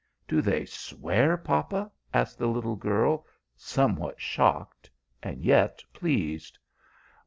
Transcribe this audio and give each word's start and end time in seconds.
"Do 0.27 0.41
they 0.41 0.65
swear, 0.65 1.37
papa?" 1.37 1.91
asked 2.11 2.39
the 2.39 2.47
little 2.47 2.75
girl, 2.75 3.27
somewhat 3.55 4.19
shocked, 4.19 4.89
and 5.21 5.43
yet 5.43 5.83
pleased. 5.93 6.57